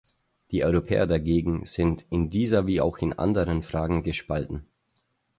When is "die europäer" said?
0.49-1.05